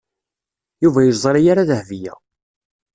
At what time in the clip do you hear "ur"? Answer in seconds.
1.01-1.05